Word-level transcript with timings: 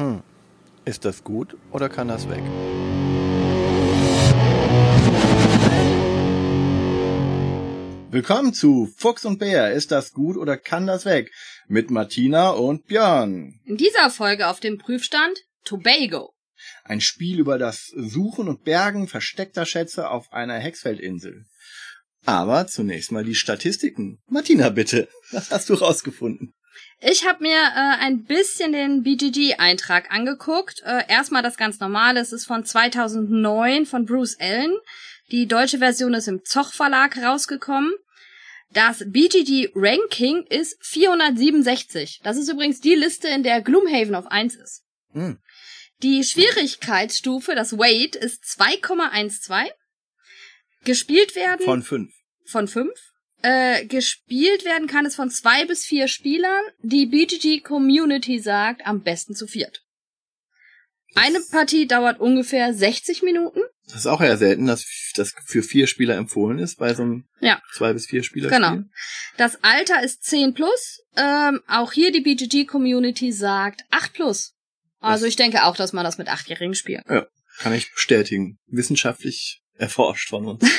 Hm. 0.00 0.22
Ist 0.86 1.04
das 1.04 1.24
gut 1.24 1.58
oder 1.72 1.90
kann 1.90 2.08
das 2.08 2.26
weg? 2.30 2.42
Willkommen 8.10 8.54
zu 8.54 8.88
Fuchs 8.96 9.26
und 9.26 9.38
Bär. 9.38 9.72
Ist 9.72 9.90
das 9.90 10.12
gut 10.12 10.38
oder 10.38 10.56
kann 10.56 10.86
das 10.86 11.04
weg? 11.04 11.30
Mit 11.68 11.90
Martina 11.90 12.48
und 12.48 12.86
Björn. 12.86 13.60
In 13.66 13.76
dieser 13.76 14.08
Folge 14.08 14.48
auf 14.48 14.58
dem 14.58 14.78
Prüfstand 14.78 15.38
Tobago. 15.64 16.32
Ein 16.82 17.02
Spiel 17.02 17.38
über 17.38 17.58
das 17.58 17.92
Suchen 17.94 18.48
und 18.48 18.64
Bergen 18.64 19.06
versteckter 19.06 19.66
Schätze 19.66 20.08
auf 20.08 20.32
einer 20.32 20.58
Hexfeldinsel. 20.58 21.44
Aber 22.24 22.66
zunächst 22.66 23.12
mal 23.12 23.24
die 23.24 23.34
Statistiken. 23.34 24.22
Martina, 24.26 24.70
bitte. 24.70 25.08
Was 25.30 25.50
hast 25.50 25.68
du 25.68 25.74
rausgefunden? 25.74 26.54
Ich 27.00 27.26
habe 27.26 27.42
mir 27.42 27.56
äh, 27.56 28.04
ein 28.04 28.24
bisschen 28.24 28.72
den 28.72 29.02
BGG-Eintrag 29.02 30.10
angeguckt. 30.10 30.82
Äh, 30.84 31.04
erstmal 31.08 31.42
das 31.42 31.56
ganz 31.56 31.80
normale. 31.80 32.20
Es 32.20 32.32
ist 32.32 32.44
von 32.44 32.64
2009 32.64 33.86
von 33.86 34.04
Bruce 34.04 34.38
Allen. 34.38 34.76
Die 35.30 35.46
deutsche 35.46 35.78
Version 35.78 36.12
ist 36.12 36.28
im 36.28 36.44
Zoch 36.44 36.72
Verlag 36.72 37.16
rausgekommen. 37.16 37.94
Das 38.72 39.02
BGG 39.06 39.70
Ranking 39.74 40.44
ist 40.48 40.76
467. 40.84 42.20
Das 42.22 42.36
ist 42.36 42.48
übrigens 42.48 42.80
die 42.80 42.94
Liste, 42.94 43.28
in 43.28 43.42
der 43.42 43.62
Gloomhaven 43.62 44.14
auf 44.14 44.26
1 44.26 44.54
ist. 44.56 44.84
Hm. 45.12 45.38
Die 46.02 46.22
Schwierigkeitsstufe, 46.22 47.54
das 47.54 47.76
Weight, 47.78 48.14
ist 48.14 48.44
2,12. 48.44 49.70
Gespielt 50.84 51.34
werden 51.34 51.64
Von 51.64 51.82
fünf. 51.82 52.12
von 52.46 52.68
5. 52.68 52.90
Äh, 53.42 53.86
gespielt 53.86 54.64
werden 54.64 54.86
kann 54.86 55.06
es 55.06 55.14
von 55.16 55.30
zwei 55.30 55.64
bis 55.64 55.84
vier 55.84 56.08
Spielern. 56.08 56.60
Die 56.82 57.06
BGG 57.06 57.60
Community 57.62 58.38
sagt 58.38 58.86
am 58.86 59.02
besten 59.02 59.34
zu 59.34 59.46
viert. 59.46 59.82
Eine 61.14 61.40
Partie 61.40 61.86
dauert 61.86 62.20
ungefähr 62.20 62.72
60 62.72 63.22
Minuten. 63.22 63.60
Das 63.86 63.96
ist 63.96 64.06
auch 64.06 64.20
eher 64.20 64.36
selten, 64.36 64.66
dass 64.66 64.86
das 65.16 65.34
für 65.44 65.62
vier 65.64 65.88
Spieler 65.88 66.16
empfohlen 66.16 66.58
ist, 66.60 66.78
bei 66.78 66.94
so 66.94 67.02
einem 67.02 67.24
Ja. 67.40 67.60
zwei 67.74 67.92
bis 67.92 68.06
vier 68.06 68.22
Spieler. 68.22 68.48
Genau. 68.48 68.72
Spiel. 68.74 68.90
Das 69.36 69.58
Alter 69.64 70.02
ist 70.04 70.22
10 70.22 70.54
plus. 70.54 71.00
Ähm, 71.16 71.60
auch 71.66 71.90
hier 71.92 72.12
die 72.12 72.20
BGG-Community 72.20 73.32
sagt 73.32 73.82
8 73.90 74.12
plus. 74.12 74.54
Also 75.00 75.26
ich 75.26 75.34
denke 75.36 75.64
auch, 75.64 75.76
dass 75.76 75.92
man 75.92 76.04
das 76.04 76.18
mit 76.18 76.28
Achtjährigen 76.28 76.74
spielt. 76.74 77.02
Ja, 77.08 77.26
kann 77.58 77.72
ich 77.72 77.90
bestätigen. 77.92 78.58
Wissenschaftlich 78.66 79.59
erforscht 79.80 80.28
von 80.28 80.46
uns. 80.46 80.64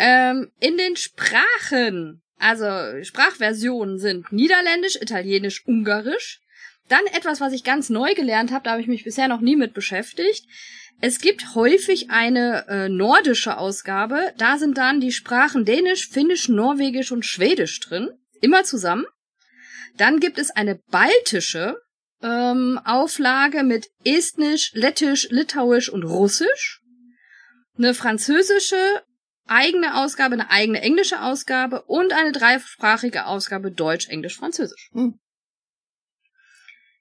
Ähm, 0.00 0.52
in 0.60 0.76
den 0.76 0.94
Sprachen, 0.94 2.22
also 2.38 3.02
Sprachversionen 3.02 3.98
sind 3.98 4.30
Niederländisch, 4.30 4.94
Italienisch, 4.94 5.66
Ungarisch. 5.66 6.38
Dann 6.88 7.04
etwas, 7.06 7.40
was 7.40 7.52
ich 7.52 7.64
ganz 7.64 7.90
neu 7.90 8.14
gelernt 8.14 8.52
habe, 8.52 8.62
da 8.62 8.70
habe 8.70 8.80
ich 8.80 8.86
mich 8.86 9.02
bisher 9.02 9.26
noch 9.26 9.40
nie 9.40 9.56
mit 9.56 9.74
beschäftigt. 9.74 10.46
Es 11.00 11.18
gibt 11.20 11.56
häufig 11.56 12.10
eine 12.10 12.66
äh, 12.68 12.88
nordische 12.88 13.58
Ausgabe. 13.58 14.32
Da 14.38 14.56
sind 14.56 14.78
dann 14.78 15.00
die 15.00 15.10
Sprachen 15.10 15.64
Dänisch, 15.64 16.08
Finnisch, 16.08 16.48
Norwegisch 16.48 17.10
und 17.10 17.26
Schwedisch 17.26 17.80
drin. 17.80 18.10
Immer 18.40 18.62
zusammen. 18.62 19.06
Dann 19.96 20.20
gibt 20.20 20.38
es 20.38 20.50
eine 20.50 20.76
baltische 20.76 21.76
ähm, 22.22 22.80
Auflage 22.84 23.64
mit 23.64 23.88
Estnisch, 24.04 24.70
Lettisch, 24.74 25.28
Litauisch 25.30 25.88
und 25.88 26.04
Russisch. 26.04 26.82
Eine 27.78 27.94
französische 27.94 28.76
eigene 29.46 29.96
Ausgabe, 30.02 30.34
eine 30.34 30.50
eigene 30.50 30.82
englische 30.82 31.22
Ausgabe 31.22 31.82
und 31.82 32.12
eine 32.12 32.32
dreisprachige 32.32 33.26
Ausgabe 33.26 33.70
Deutsch, 33.70 34.08
Englisch, 34.08 34.36
Französisch. 34.36 34.90
Hm. 34.92 35.18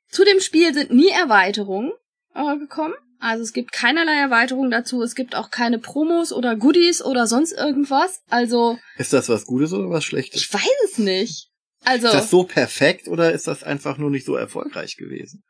Zu 0.09 0.23
dem 0.23 0.39
Spiel 0.39 0.73
sind 0.73 0.91
nie 0.91 1.09
Erweiterungen 1.09 1.91
äh, 2.33 2.57
gekommen. 2.57 2.93
Also 3.19 3.43
es 3.43 3.51
gibt 3.51 3.71
keinerlei 3.71 4.13
Erweiterungen 4.13 4.71
dazu. 4.71 5.01
Es 5.01 5.15
gibt 5.15 5.35
auch 5.35 5.49
keine 5.49 5.79
Promos 5.79 6.31
oder 6.31 6.55
Goodies 6.55 7.03
oder 7.03 7.27
sonst 7.27 7.51
irgendwas. 7.51 8.21
Also 8.29 8.77
Ist 8.97 9.11
das 9.11 9.27
was 9.27 9.45
Gutes 9.45 9.73
oder 9.73 9.89
was 9.89 10.03
Schlechtes? 10.03 10.41
ich 10.41 10.53
weiß 10.53 10.61
es 10.85 10.97
nicht. 10.99 11.49
Also 11.83 12.07
Ist 12.07 12.13
das 12.13 12.29
so 12.29 12.43
perfekt 12.43 13.07
oder 13.07 13.33
ist 13.33 13.47
das 13.47 13.63
einfach 13.63 13.97
nur 13.97 14.11
nicht 14.11 14.25
so 14.25 14.35
erfolgreich 14.35 14.97
gewesen? 14.97 15.43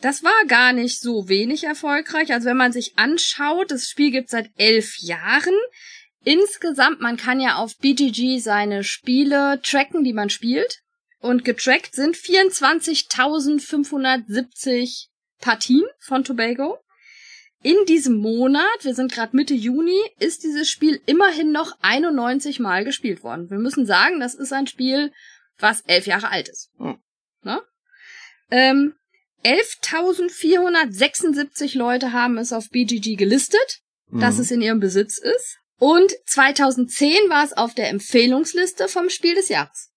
Das 0.00 0.22
war 0.22 0.44
gar 0.46 0.72
nicht 0.72 1.00
so 1.00 1.28
wenig 1.28 1.64
erfolgreich. 1.64 2.32
Also 2.32 2.46
wenn 2.46 2.56
man 2.56 2.72
sich 2.72 2.96
anschaut, 2.98 3.70
das 3.70 3.88
Spiel 3.88 4.10
gibt 4.10 4.30
seit 4.30 4.50
elf 4.56 4.96
Jahren. 4.98 5.54
Insgesamt, 6.24 7.00
man 7.00 7.16
kann 7.16 7.40
ja 7.40 7.56
auf 7.56 7.76
BGG 7.78 8.40
seine 8.40 8.84
Spiele 8.84 9.60
tracken, 9.62 10.04
die 10.04 10.12
man 10.12 10.28
spielt. 10.28 10.82
Und 11.18 11.44
getrackt 11.44 11.94
sind 11.94 12.14
24.570 12.16 15.06
Partien 15.40 15.84
von 15.98 16.24
Tobago. 16.24 16.78
In 17.62 17.86
diesem 17.86 18.18
Monat, 18.18 18.82
wir 18.82 18.94
sind 18.94 19.12
gerade 19.12 19.34
Mitte 19.34 19.54
Juni, 19.54 19.98
ist 20.18 20.44
dieses 20.44 20.68
Spiel 20.70 21.00
immerhin 21.06 21.52
noch 21.52 21.72
91 21.80 22.60
Mal 22.60 22.84
gespielt 22.84 23.24
worden. 23.24 23.48
Wir 23.50 23.56
müssen 23.58 23.86
sagen, 23.86 24.20
das 24.20 24.34
ist 24.34 24.52
ein 24.52 24.66
Spiel, 24.66 25.10
was 25.58 25.80
elf 25.82 26.06
Jahre 26.06 26.28
alt 26.28 26.48
ist. 26.48 26.70
Hm. 26.78 26.98
Ne? 27.42 27.62
Ähm, 28.50 28.94
11.476 29.44 31.76
Leute 31.76 32.12
haben 32.12 32.38
es 32.38 32.52
auf 32.52 32.70
BGG 32.70 33.16
gelistet, 33.16 33.80
dass 34.10 34.36
Mhm. 34.36 34.40
es 34.40 34.50
in 34.50 34.62
ihrem 34.62 34.80
Besitz 34.80 35.18
ist. 35.18 35.58
Und 35.78 36.12
2010 36.26 37.28
war 37.28 37.44
es 37.44 37.52
auf 37.52 37.74
der 37.74 37.90
Empfehlungsliste 37.90 38.88
vom 38.88 39.10
Spiel 39.10 39.34
des 39.34 39.48
Jahres. 39.48 39.90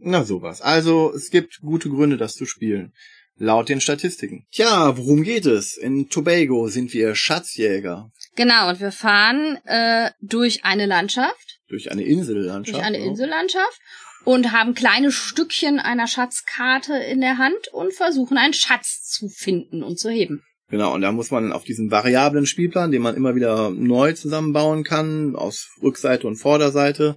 Na 0.00 0.24
sowas. 0.24 0.60
Also 0.60 1.12
es 1.14 1.30
gibt 1.30 1.60
gute 1.60 1.88
Gründe, 1.88 2.16
das 2.16 2.34
zu 2.34 2.44
spielen. 2.44 2.92
Laut 3.36 3.68
den 3.70 3.80
Statistiken. 3.80 4.46
Tja, 4.52 4.96
worum 4.98 5.22
geht 5.22 5.46
es? 5.46 5.76
In 5.76 6.08
Tobago 6.10 6.68
sind 6.68 6.92
wir 6.92 7.14
Schatzjäger. 7.14 8.10
Genau, 8.36 8.68
und 8.68 8.80
wir 8.80 8.92
fahren 8.92 9.56
äh, 9.64 10.10
durch 10.20 10.64
eine 10.64 10.86
Landschaft, 10.86 11.60
Durch 11.68 11.90
eine 11.90 12.04
Insellandschaft. 12.04 12.76
durch 12.76 12.86
eine 12.86 12.98
ne? 12.98 13.04
Insellandschaft 13.06 13.80
und 14.24 14.52
haben 14.52 14.74
kleine 14.74 15.12
Stückchen 15.12 15.78
einer 15.78 16.06
Schatzkarte 16.06 16.94
in 16.94 17.20
der 17.20 17.38
Hand 17.38 17.68
und 17.72 17.92
versuchen 17.92 18.38
einen 18.38 18.54
Schatz 18.54 19.02
zu 19.08 19.28
finden 19.28 19.82
und 19.82 19.98
zu 19.98 20.10
heben. 20.10 20.42
Genau, 20.68 20.94
und 20.94 21.02
da 21.02 21.12
muss 21.12 21.30
man 21.30 21.52
auf 21.52 21.64
diesen 21.64 21.90
variablen 21.90 22.46
Spielplan, 22.46 22.92
den 22.92 23.02
man 23.02 23.14
immer 23.14 23.34
wieder 23.34 23.70
neu 23.70 24.14
zusammenbauen 24.14 24.84
kann, 24.84 25.36
aus 25.36 25.68
Rückseite 25.82 26.26
und 26.26 26.36
Vorderseite, 26.36 27.16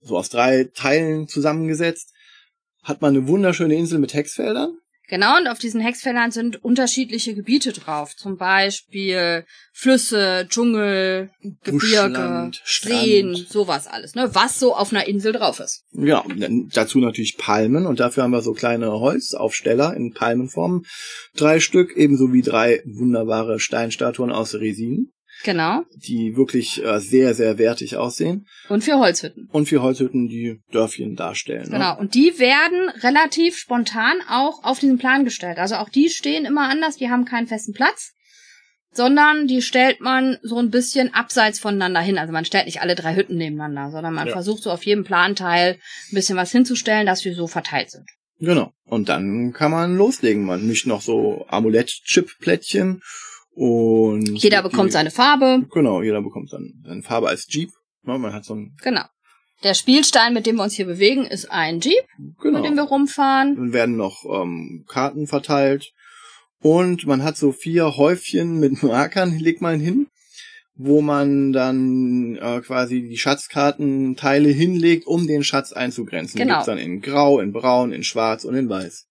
so 0.00 0.16
aus 0.16 0.28
drei 0.28 0.70
Teilen 0.72 1.26
zusammengesetzt, 1.26 2.14
hat 2.84 3.02
man 3.02 3.16
eine 3.16 3.26
wunderschöne 3.26 3.74
Insel 3.74 3.98
mit 3.98 4.14
Hexfeldern. 4.14 4.78
Genau, 5.10 5.38
und 5.38 5.48
auf 5.48 5.58
diesen 5.58 5.80
Hexfeldern 5.80 6.30
sind 6.30 6.64
unterschiedliche 6.64 7.34
Gebiete 7.34 7.72
drauf. 7.72 8.14
Zum 8.14 8.36
Beispiel 8.36 9.44
Flüsse, 9.72 10.46
Dschungel, 10.48 11.30
Gebirge. 11.64 12.52
Seen, 12.64 13.34
sowas 13.34 13.88
alles, 13.88 14.14
ne? 14.14 14.32
Was 14.34 14.60
so 14.60 14.72
auf 14.72 14.92
einer 14.92 15.08
Insel 15.08 15.32
drauf 15.32 15.58
ist. 15.58 15.82
Ja, 15.90 16.24
dazu 16.72 17.00
natürlich 17.00 17.36
Palmen 17.38 17.86
und 17.86 17.98
dafür 17.98 18.22
haben 18.22 18.30
wir 18.30 18.42
so 18.42 18.52
kleine 18.52 18.92
Holzaufsteller 18.92 19.96
in 19.96 20.12
Palmenform. 20.12 20.84
Drei 21.34 21.58
Stück, 21.58 21.96
ebenso 21.96 22.32
wie 22.32 22.42
drei 22.42 22.80
wunderbare 22.84 23.58
Steinstatuen 23.58 24.30
aus 24.30 24.54
Resin, 24.54 25.10
Genau. 25.44 25.82
die 25.96 26.36
wirklich 26.36 26.84
äh, 26.84 27.00
sehr, 27.00 27.34
sehr 27.34 27.58
wertig 27.58 27.96
aussehen. 27.96 28.46
Und 28.68 28.84
für 28.84 28.98
Holzhütten. 28.98 29.48
Und 29.52 29.66
vier 29.66 29.82
Holzhütten, 29.82 30.28
die 30.28 30.60
Dörfchen 30.72 31.16
darstellen. 31.16 31.64
Ne? 31.70 31.78
Genau. 31.78 31.98
Und 31.98 32.14
die 32.14 32.38
werden 32.38 32.88
relativ 33.02 33.56
spontan 33.56 34.18
auch 34.28 34.62
auf 34.64 34.78
diesen 34.80 34.98
Plan 34.98 35.24
gestellt. 35.24 35.58
Also 35.58 35.76
auch 35.76 35.88
die 35.88 36.08
stehen 36.10 36.44
immer 36.44 36.68
anders, 36.68 36.96
die 36.96 37.08
haben 37.10 37.24
keinen 37.24 37.46
festen 37.46 37.72
Platz, 37.72 38.12
sondern 38.92 39.46
die 39.46 39.62
stellt 39.62 40.00
man 40.00 40.38
so 40.42 40.58
ein 40.58 40.70
bisschen 40.70 41.14
abseits 41.14 41.58
voneinander 41.60 42.00
hin. 42.00 42.18
Also 42.18 42.32
man 42.32 42.44
stellt 42.44 42.66
nicht 42.66 42.80
alle 42.82 42.94
drei 42.94 43.14
Hütten 43.14 43.36
nebeneinander, 43.36 43.90
sondern 43.92 44.14
man 44.14 44.26
Ja. 44.26 44.32
versucht 44.32 44.62
so 44.62 44.70
auf 44.70 44.84
jedem 44.84 45.04
Planteil 45.04 45.74
ein 45.74 46.14
bisschen 46.14 46.36
was 46.36 46.50
hinzustellen, 46.52 47.06
dass 47.06 47.24
wir 47.24 47.34
so 47.34 47.46
verteilt 47.46 47.90
sind. 47.90 48.04
Genau. 48.40 48.72
Und 48.86 49.08
dann 49.08 49.52
kann 49.52 49.70
man 49.70 49.96
loslegen. 49.96 50.44
Man 50.44 50.66
mischt 50.66 50.86
noch 50.86 51.02
so 51.02 51.44
Amulett-Chip-Plättchen 51.48 53.02
und 53.52 54.26
Jeder 54.42 54.62
die- 54.62 54.68
bekommt 54.68 54.92
seine 54.92 55.10
Farbe. 55.10 55.66
Genau, 55.72 56.02
jeder 56.02 56.22
bekommt 56.22 56.52
dann 56.52 56.82
seine 56.86 57.02
Farbe 57.02 57.28
als 57.28 57.46
Jeep. 57.48 57.70
Man 58.02 58.32
hat 58.32 58.44
so 58.44 58.54
ein 58.54 58.76
Genau. 58.82 59.02
Der 59.62 59.74
Spielstein, 59.74 60.32
mit 60.32 60.46
dem 60.46 60.56
wir 60.56 60.62
uns 60.62 60.72
hier 60.74 60.86
bewegen, 60.86 61.26
ist 61.26 61.50
ein 61.50 61.80
Jeep, 61.80 62.04
genau. 62.40 62.58
mit 62.60 62.68
dem 62.70 62.76
wir 62.76 62.84
rumfahren. 62.84 63.56
Dann 63.56 63.72
werden 63.74 63.96
noch 63.96 64.24
ähm, 64.24 64.84
Karten 64.88 65.26
verteilt. 65.26 65.92
Und 66.62 67.06
man 67.06 67.22
hat 67.22 67.36
so 67.36 67.52
vier 67.52 67.96
Häufchen 67.96 68.58
mit 68.58 68.82
Markern, 68.82 69.38
legt 69.38 69.60
man 69.60 69.78
hin, 69.80 70.06
wo 70.76 71.02
man 71.02 71.52
dann 71.52 72.36
äh, 72.36 72.60
quasi 72.62 73.02
die 73.02 73.18
Schatzkartenteile 73.18 74.48
hinlegt, 74.48 75.06
um 75.06 75.26
den 75.26 75.44
Schatz 75.44 75.72
einzugrenzen. 75.72 76.38
Genau. 76.38 76.54
Gibt's 76.54 76.66
dann 76.66 76.78
in 76.78 77.02
Grau, 77.02 77.38
in 77.40 77.52
Braun, 77.52 77.92
in 77.92 78.02
Schwarz 78.02 78.44
und 78.44 78.54
in 78.54 78.68
Weiß. 78.70 79.06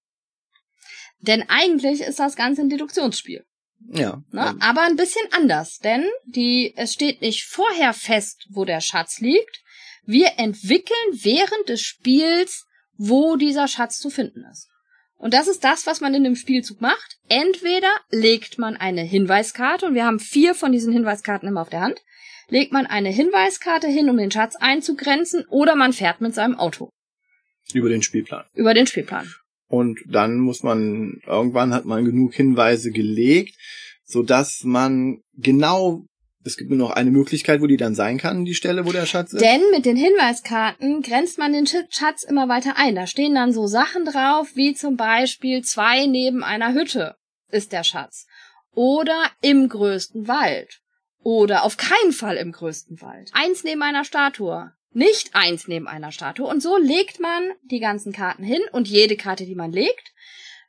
Denn 1.21 1.43
eigentlich 1.47 2.01
ist 2.01 2.17
das 2.19 2.35
Ganze 2.35 2.61
ein 2.61 2.69
Deduktionsspiel. 2.69 3.43
Ja. 3.87 4.21
Ne? 4.31 4.55
Aber 4.59 4.81
ein 4.81 4.95
bisschen 4.95 5.25
anders, 5.31 5.79
denn 5.79 6.05
die, 6.25 6.73
es 6.75 6.93
steht 6.93 7.21
nicht 7.21 7.45
vorher 7.45 7.93
fest, 7.93 8.45
wo 8.49 8.65
der 8.65 8.81
Schatz 8.81 9.19
liegt. 9.19 9.61
Wir 10.05 10.33
entwickeln 10.37 10.97
während 11.13 11.69
des 11.69 11.81
Spiels, 11.81 12.65
wo 12.97 13.35
dieser 13.35 13.67
Schatz 13.67 13.99
zu 13.99 14.09
finden 14.09 14.43
ist. 14.51 14.67
Und 15.17 15.33
das 15.33 15.47
ist 15.47 15.63
das, 15.63 15.85
was 15.85 16.01
man 16.01 16.13
in 16.13 16.23
dem 16.23 16.35
Spielzug 16.35 16.81
macht. 16.81 17.17
Entweder 17.27 17.91
legt 18.09 18.57
man 18.57 18.77
eine 18.77 19.01
Hinweiskarte, 19.01 19.87
und 19.87 19.93
wir 19.93 20.05
haben 20.05 20.19
vier 20.19 20.55
von 20.55 20.71
diesen 20.71 20.93
Hinweiskarten 20.93 21.47
immer 21.47 21.61
auf 21.61 21.69
der 21.69 21.81
Hand, 21.81 22.01
legt 22.47 22.71
man 22.71 22.85
eine 22.85 23.09
Hinweiskarte 23.09 23.87
hin, 23.87 24.09
um 24.09 24.17
den 24.17 24.31
Schatz 24.31 24.55
einzugrenzen, 24.55 25.45
oder 25.49 25.75
man 25.75 25.93
fährt 25.93 26.21
mit 26.21 26.33
seinem 26.33 26.57
Auto. 26.57 26.89
Über 27.73 27.89
den 27.89 28.01
Spielplan. 28.01 28.45
Über 28.53 28.73
den 28.73 28.87
Spielplan. 28.87 29.31
Und 29.69 29.99
dann 30.07 30.39
muss 30.39 30.63
man, 30.63 31.21
irgendwann 31.27 31.73
hat 31.73 31.85
man 31.85 32.03
genug 32.03 32.33
Hinweise 32.33 32.91
gelegt, 32.91 33.55
so 34.03 34.23
dass 34.23 34.63
man 34.63 35.21
genau, 35.37 36.05
es 36.43 36.57
gibt 36.57 36.71
nur 36.71 36.79
noch 36.79 36.89
eine 36.89 37.11
Möglichkeit, 37.11 37.61
wo 37.61 37.67
die 37.67 37.77
dann 37.77 37.93
sein 37.93 38.17
kann, 38.17 38.45
die 38.45 38.55
Stelle, 38.55 38.87
wo 38.87 38.91
der 38.91 39.05
Schatz 39.05 39.31
ist. 39.31 39.41
Denn 39.41 39.61
mit 39.71 39.85
den 39.85 39.95
Hinweiskarten 39.95 41.03
grenzt 41.03 41.37
man 41.37 41.53
den 41.53 41.67
Schatz 41.67 42.23
immer 42.23 42.49
weiter 42.49 42.77
ein. 42.77 42.95
Da 42.95 43.05
stehen 43.05 43.35
dann 43.35 43.53
so 43.53 43.67
Sachen 43.67 44.05
drauf, 44.05 44.47
wie 44.55 44.73
zum 44.73 44.97
Beispiel 44.97 45.61
zwei 45.61 46.07
neben 46.07 46.43
einer 46.43 46.73
Hütte 46.73 47.15
ist 47.51 47.71
der 47.71 47.83
Schatz. 47.83 48.25
Oder 48.73 49.29
im 49.41 49.69
größten 49.69 50.27
Wald. 50.27 50.79
Oder 51.21 51.63
auf 51.63 51.77
keinen 51.77 52.11
Fall 52.11 52.37
im 52.37 52.51
größten 52.51 53.01
Wald. 53.01 53.29
Eins 53.33 53.63
neben 53.63 53.83
einer 53.83 54.05
Statue. 54.05 54.71
Nicht 54.91 55.35
eins 55.35 55.67
neben 55.67 55.87
einer 55.87 56.11
Statue. 56.11 56.47
Und 56.47 56.61
so 56.61 56.77
legt 56.77 57.19
man 57.19 57.51
die 57.63 57.79
ganzen 57.79 58.11
Karten 58.11 58.43
hin 58.43 58.61
und 58.71 58.87
jede 58.87 59.17
Karte, 59.17 59.45
die 59.45 59.55
man 59.55 59.71
legt, 59.71 60.13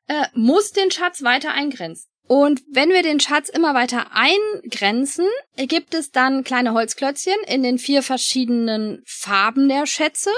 äh, 0.08 0.26
muss 0.34 0.72
den 0.72 0.90
Schatz 0.90 1.22
weiter 1.22 1.52
eingrenzen. 1.52 2.10
Und 2.26 2.62
wenn 2.70 2.90
wir 2.90 3.02
den 3.02 3.18
Schatz 3.18 3.48
immer 3.48 3.74
weiter 3.74 4.12
eingrenzen, 4.12 5.26
gibt 5.56 5.94
es 5.94 6.12
dann 6.12 6.44
kleine 6.44 6.74
Holzklötzchen 6.74 7.34
in 7.48 7.64
den 7.64 7.78
vier 7.78 8.04
verschiedenen 8.04 9.02
Farben 9.04 9.68
der 9.68 9.86
Schätze. 9.86 10.30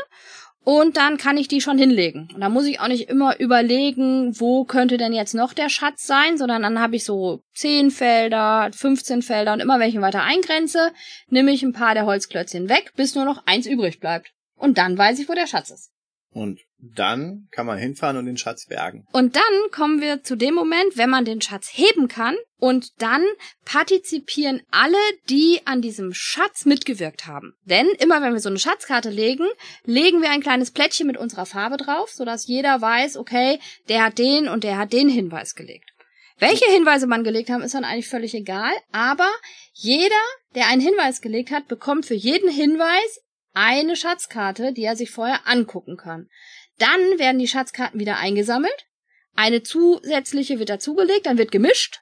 Und 0.65 0.97
dann 0.97 1.17
kann 1.17 1.37
ich 1.37 1.49
die 1.49 1.61
schon 1.61 1.77
hinlegen. 1.77 2.29
Und 2.35 2.41
da 2.41 2.49
muss 2.49 2.67
ich 2.67 2.79
auch 2.79 2.87
nicht 2.87 3.09
immer 3.09 3.39
überlegen, 3.41 4.39
wo 4.39 4.65
könnte 4.65 4.97
denn 4.97 5.13
jetzt 5.13 5.35
noch 5.35 5.55
der 5.55 5.69
Schatz 5.69 6.07
sein, 6.07 6.39
sondern 6.39 6.63
dann 6.63 6.79
habe 6.79 6.95
ich 6.95 7.05
so 7.05 7.43
10 7.55 7.91
Felder, 7.91 8.71
15 8.73 9.23
Felder 9.23 9.55
und 9.55 9.61
immer 9.61 9.81
wenn 9.81 9.89
ich 9.89 9.97
ihn 9.97 10.03
weiter 10.03 10.23
eingrenze, 10.23 10.93
nehme 11.29 11.51
ich 11.51 11.65
ein 11.65 11.73
paar 11.73 11.95
der 11.95 12.07
Holzklötzchen 12.07 12.69
weg, 12.69 12.93
bis 12.95 13.17
nur 13.17 13.25
noch 13.25 13.43
eins 13.47 13.67
übrig 13.67 13.99
bleibt. 13.99 14.33
Und 14.57 14.79
dann 14.79 14.97
weiß 14.97 15.19
ich, 15.19 15.29
wo 15.29 15.35
der 15.35 15.49
Schatz 15.49 15.71
ist. 15.71 15.91
Und 16.31 16.61
dann 16.83 17.47
kann 17.53 17.67
man 17.67 17.79
hinfahren 17.79 18.17
und 18.17 18.27
den 18.27 18.37
Schatz 18.37 18.67
bergen. 18.67 19.07
Und 19.13 19.37
dann 19.37 19.71
kommen 19.71 20.01
wir 20.01 20.25
zu 20.25 20.35
dem 20.35 20.55
Moment, 20.55 20.97
wenn 20.97 21.11
man 21.11 21.25
den 21.25 21.41
Schatz 21.41 21.71
heben 21.73 22.09
kann 22.09 22.37
und 22.59 23.01
dann 23.01 23.25
partizipieren 23.65 24.63
alle, 24.73 24.99
die 25.31 25.61
an 25.65 25.81
diesem 25.81 26.13
Schatz 26.13 26.65
mitgewirkt 26.65 27.29
haben. 27.29 27.55
Denn 27.65 27.87
immer 28.01 28.21
wenn 28.21 28.33
wir 28.33 28.41
so 28.41 28.49
eine 28.49 28.59
Schatzkarte 28.59 29.11
legen, 29.11 29.47
legen 29.85 30.23
wir 30.23 30.31
ein 30.31 30.43
kleines 30.43 30.73
Plättchen 30.73 31.07
mit 31.07 31.17
unserer 31.17 31.47
Farbe 31.47 31.77
drauf, 31.77 32.11
sodass 32.11 32.49
jeder 32.49 32.81
weiß, 32.81 33.17
okay, 33.17 33.61
der 33.89 34.05
hat 34.05 34.19
den 34.19 34.49
und 34.49 34.65
der 34.65 34.77
hat 34.77 34.93
den 34.93 35.09
Hinweis 35.09 35.55
gelegt. 35.55 35.91
Welche 36.39 36.69
Hinweise 36.69 37.07
man 37.07 37.23
gelegt 37.23 37.51
haben, 37.51 37.63
ist 37.63 37.75
dann 37.75 37.85
eigentlich 37.85 38.09
völlig 38.09 38.35
egal, 38.35 38.73
aber 38.91 39.31
jeder, 39.75 40.17
der 40.57 40.67
einen 40.67 40.81
Hinweis 40.81 41.21
gelegt 41.21 41.53
hat, 41.53 41.69
bekommt 41.69 42.07
für 42.07 42.15
jeden 42.15 42.51
Hinweis 42.51 43.21
eine 43.55 43.97
Schatzkarte, 43.97 44.73
die 44.73 44.83
er 44.83 44.97
sich 44.97 45.11
vorher 45.11 45.47
angucken 45.47 45.97
kann. 45.97 46.29
Dann 46.79 47.19
werden 47.19 47.39
die 47.39 47.49
Schatzkarten 47.49 48.01
wieder 48.01 48.19
eingesammelt, 48.19 48.87
eine 49.35 49.63
zusätzliche 49.63 50.59
wird 50.59 50.69
dazugelegt, 50.69 51.27
dann 51.27 51.39
wird 51.39 51.53
gemischt. 51.53 52.01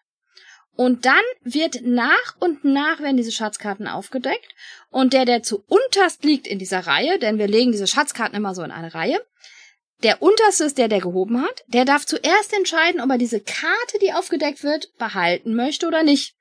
Und 0.76 1.04
dann 1.04 1.14
wird 1.42 1.82
nach 1.82 2.36
und 2.38 2.64
nach 2.64 3.00
werden 3.00 3.16
diese 3.16 3.32
Schatzkarten 3.32 3.86
aufgedeckt. 3.86 4.54
Und 4.88 5.12
der, 5.12 5.24
der 5.24 5.42
zu 5.42 5.62
unterst 5.66 6.24
liegt 6.24 6.46
in 6.46 6.58
dieser 6.58 6.86
Reihe, 6.86 7.18
denn 7.18 7.38
wir 7.38 7.48
legen 7.48 7.72
diese 7.72 7.86
Schatzkarten 7.86 8.36
immer 8.36 8.54
so 8.54 8.62
in 8.62 8.70
eine 8.70 8.94
Reihe, 8.94 9.20
der 10.02 10.22
unterste 10.22 10.64
ist 10.64 10.78
der, 10.78 10.88
der 10.88 11.00
gehoben 11.00 11.42
hat, 11.42 11.64
der 11.66 11.84
darf 11.84 12.06
zuerst 12.06 12.54
entscheiden, 12.54 13.00
ob 13.00 13.10
er 13.10 13.18
diese 13.18 13.40
Karte, 13.40 13.98
die 14.00 14.12
aufgedeckt 14.12 14.62
wird, 14.62 14.96
behalten 14.96 15.54
möchte 15.54 15.86
oder 15.86 16.02
nicht. 16.02 16.34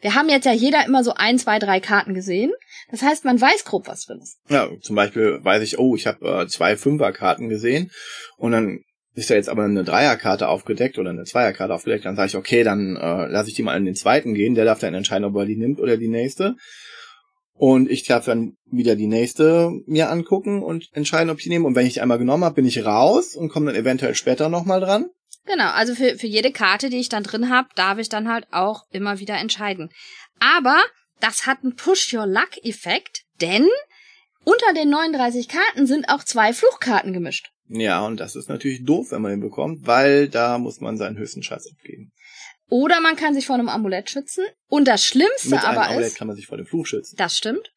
Wir 0.00 0.14
haben 0.14 0.28
jetzt 0.28 0.44
ja 0.44 0.52
jeder 0.52 0.84
immer 0.86 1.02
so 1.02 1.14
ein, 1.14 1.38
zwei, 1.38 1.58
drei 1.58 1.80
Karten 1.80 2.14
gesehen. 2.14 2.52
Das 2.90 3.02
heißt, 3.02 3.24
man 3.24 3.40
weiß 3.40 3.64
grob, 3.64 3.88
was 3.88 4.04
drin 4.04 4.20
ist. 4.22 4.38
Ja, 4.48 4.68
zum 4.80 4.96
Beispiel 4.96 5.40
weiß 5.42 5.62
ich, 5.62 5.78
oh, 5.78 5.96
ich 5.96 6.06
habe 6.06 6.42
äh, 6.42 6.46
zwei 6.46 6.76
Fünferkarten 6.76 7.48
gesehen 7.48 7.90
und 8.36 8.52
dann 8.52 8.80
ist 9.14 9.30
da 9.30 9.34
jetzt 9.34 9.48
aber 9.48 9.64
eine 9.64 9.82
Dreierkarte 9.82 10.48
aufgedeckt 10.48 10.98
oder 10.98 11.10
eine 11.10 11.24
Zweierkarte 11.24 11.72
aufgedeckt, 11.72 12.04
dann 12.04 12.16
sage 12.16 12.28
ich, 12.28 12.36
okay, 12.36 12.62
dann 12.62 12.96
äh, 12.96 13.26
lasse 13.26 13.48
ich 13.48 13.54
die 13.54 13.62
mal 13.62 13.76
in 13.76 13.86
den 13.86 13.94
zweiten 13.94 14.34
gehen, 14.34 14.54
der 14.54 14.66
darf 14.66 14.78
dann 14.78 14.92
entscheiden, 14.92 15.24
ob 15.24 15.34
er 15.36 15.46
die 15.46 15.56
nimmt 15.56 15.80
oder 15.80 15.96
die 15.96 16.08
nächste. 16.08 16.56
Und 17.58 17.90
ich 17.90 18.04
darf 18.04 18.26
dann 18.26 18.52
wieder 18.70 18.96
die 18.96 19.06
nächste 19.06 19.70
mir 19.86 20.10
angucken 20.10 20.62
und 20.62 20.88
entscheiden, 20.92 21.30
ob 21.30 21.38
ich 21.38 21.44
die 21.44 21.48
nehme. 21.48 21.66
Und 21.66 21.74
wenn 21.74 21.86
ich 21.86 21.94
die 21.94 22.02
einmal 22.02 22.18
genommen 22.18 22.44
habe, 22.44 22.56
bin 22.56 22.66
ich 22.66 22.84
raus 22.84 23.34
und 23.34 23.48
komme 23.48 23.72
dann 23.72 23.80
eventuell 23.80 24.14
später 24.14 24.50
nochmal 24.50 24.80
dran. 24.80 25.06
Genau, 25.46 25.70
also 25.70 25.94
für, 25.94 26.16
für 26.18 26.26
jede 26.26 26.52
Karte, 26.52 26.90
die 26.90 26.98
ich 26.98 27.08
dann 27.08 27.22
drin 27.22 27.50
habe, 27.50 27.68
darf 27.76 27.98
ich 27.98 28.08
dann 28.08 28.28
halt 28.28 28.46
auch 28.52 28.82
immer 28.90 29.18
wieder 29.20 29.36
entscheiden. 29.36 29.90
Aber 30.40 30.78
das 31.20 31.46
hat 31.46 31.58
einen 31.62 31.76
Push-Your-Luck-Effekt, 31.76 33.22
denn 33.40 33.68
unter 34.44 34.72
den 34.74 34.90
39 34.90 35.48
Karten 35.48 35.86
sind 35.86 36.08
auch 36.08 36.24
zwei 36.24 36.52
Fluchkarten 36.52 37.12
gemischt. 37.12 37.50
Ja, 37.68 38.04
und 38.06 38.18
das 38.20 38.36
ist 38.36 38.48
natürlich 38.48 38.84
doof, 38.84 39.08
wenn 39.10 39.22
man 39.22 39.32
ihn 39.32 39.40
bekommt, 39.40 39.86
weil 39.86 40.28
da 40.28 40.58
muss 40.58 40.80
man 40.80 40.96
seinen 40.96 41.16
höchsten 41.16 41.42
Schatz 41.42 41.66
abgeben. 41.70 42.12
Oder 42.68 43.00
man 43.00 43.16
kann 43.16 43.34
sich 43.34 43.46
vor 43.46 43.54
einem 43.54 43.68
Amulett 43.68 44.10
schützen. 44.10 44.44
Und 44.68 44.86
das 44.88 45.04
Schlimmste 45.04 45.50
Mit 45.50 45.64
einem 45.64 45.78
aber 45.78 45.88
Amulett 45.88 46.08
ist, 46.08 46.18
kann 46.18 46.26
man 46.26 46.36
sich 46.36 46.46
vor 46.46 46.58
dem 46.58 46.66
Fluch 46.66 46.86
schützen. 46.86 47.16
das 47.16 47.36
stimmt, 47.36 47.72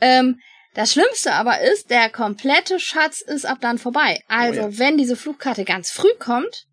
ähm, 0.00 0.38
das 0.74 0.92
Schlimmste 0.92 1.32
aber 1.32 1.60
ist, 1.60 1.90
der 1.90 2.10
komplette 2.10 2.80
Schatz 2.80 3.20
ist 3.20 3.46
ab 3.46 3.58
dann 3.60 3.78
vorbei. 3.78 4.20
Also, 4.28 4.60
Oh 4.62 4.68
ja. 4.70 4.78
wenn 4.78 4.98
diese 4.98 5.16
Fluchkarte 5.16 5.64
ganz 5.64 5.90
früh 5.90 6.12
kommt, 6.18 6.66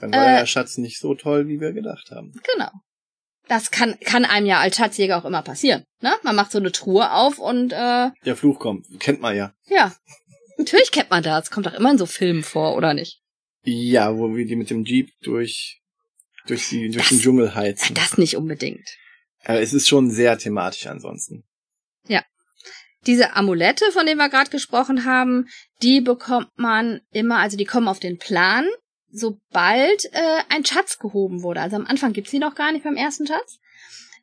Dann 0.00 0.12
war 0.12 0.26
Äh, 0.34 0.38
der 0.40 0.46
Schatz 0.46 0.78
nicht 0.78 0.98
so 0.98 1.14
toll, 1.14 1.48
wie 1.48 1.60
wir 1.60 1.72
gedacht 1.72 2.10
haben. 2.10 2.32
genau. 2.54 2.70
Das 3.48 3.72
kann, 3.72 3.98
kann 4.00 4.24
einem 4.24 4.46
ja 4.46 4.60
als 4.60 4.76
Schatzjäger 4.76 5.18
auch 5.18 5.24
immer 5.24 5.42
passieren. 5.42 5.82
Ne? 6.00 6.12
Man 6.22 6.36
macht 6.36 6.52
so 6.52 6.58
eine 6.58 6.70
Truhe 6.70 7.10
auf 7.10 7.38
und 7.40 7.72
äh, 7.72 8.10
Der 8.24 8.36
Fluch 8.36 8.60
kommt, 8.60 8.86
kennt 9.00 9.20
man 9.20 9.36
ja. 9.36 9.52
ja. 9.66 9.92
Natürlich 10.56 10.92
kennt 10.92 11.10
man 11.10 11.22
das. 11.24 11.50
Kommt 11.50 11.66
doch 11.66 11.72
immer 11.74 11.90
in 11.90 11.98
so 11.98 12.06
Filmen 12.06 12.44
vor, 12.44 12.76
oder 12.76 12.94
nicht? 12.94 13.20
Ja, 13.64 14.16
wo 14.16 14.36
wir 14.36 14.46
die 14.46 14.54
mit 14.56 14.70
dem 14.70 14.84
Jeep 14.84 15.10
durch, 15.22 15.80
durch, 16.46 16.68
die, 16.68 16.90
durch 16.90 16.96
Das- 16.98 17.08
den 17.08 17.20
Dschungel 17.20 17.54
heizen. 17.56 17.94
Das 17.94 18.18
nicht 18.18 18.36
unbedingt. 18.36 18.88
Aber 19.44 19.60
es 19.60 19.72
ist 19.72 19.88
schon 19.88 20.10
sehr 20.10 20.38
thematisch 20.38 20.86
ansonsten. 20.86 21.44
Diese 23.06 23.32
Amulette, 23.34 23.90
von 23.92 24.04
denen 24.04 24.18
wir 24.18 24.28
gerade 24.28 24.50
gesprochen 24.50 25.06
haben, 25.06 25.48
die 25.82 26.02
bekommt 26.02 26.50
man 26.56 27.00
immer, 27.12 27.38
also 27.38 27.56
die 27.56 27.64
kommen 27.64 27.88
auf 27.88 27.98
den 27.98 28.18
Plan, 28.18 28.68
sobald 29.12 30.04
äh, 30.12 30.42
ein 30.48 30.64
Schatz 30.64 30.98
gehoben 30.98 31.42
wurde. 31.42 31.60
Also 31.60 31.76
am 31.76 31.86
Anfang 31.86 32.12
gibt's 32.12 32.30
die 32.30 32.38
noch 32.38 32.54
gar 32.54 32.72
nicht 32.72 32.84
beim 32.84 32.96
ersten 32.96 33.26
Schatz. 33.26 33.58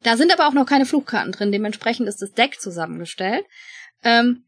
Da 0.04 0.16
sind 0.18 0.32
aber 0.32 0.48
auch 0.48 0.54
noch 0.54 0.66
keine 0.66 0.86
Fluchkarten 0.86 1.32
drin, 1.32 1.52
dementsprechend 1.52 2.08
ist 2.08 2.22
das 2.22 2.34
Deck 2.34 2.60
zusammengestellt. 2.60 3.46
Ähm, 4.04 4.44